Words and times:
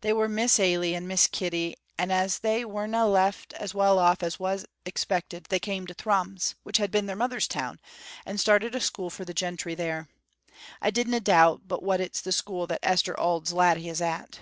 They 0.00 0.12
were 0.12 0.28
Miss 0.28 0.60
Ailie 0.60 0.94
and 0.94 1.08
Miss 1.08 1.26
Kitty, 1.26 1.74
and 1.98 2.12
as 2.12 2.38
they 2.38 2.64
werena 2.64 3.04
left 3.04 3.52
as 3.54 3.74
well 3.74 3.98
off 3.98 4.22
as 4.22 4.38
was 4.38 4.64
expected 4.86 5.46
they 5.48 5.58
came 5.58 5.88
to 5.88 5.92
Thrums, 5.94 6.54
which 6.62 6.76
had 6.76 6.92
been 6.92 7.06
their 7.06 7.16
mother's 7.16 7.48
town, 7.48 7.80
and 8.24 8.38
started 8.38 8.76
a 8.76 8.80
school 8.80 9.10
for 9.10 9.24
the 9.24 9.34
gentry 9.34 9.74
there. 9.74 10.08
I 10.80 10.90
dinna 10.92 11.18
doubt 11.18 11.62
but 11.66 11.82
what 11.82 12.00
it's 12.00 12.20
the 12.20 12.30
school 12.30 12.68
that 12.68 12.78
Esther 12.84 13.18
Auld's 13.18 13.52
laddie 13.52 13.88
is 13.88 14.00
at. 14.00 14.38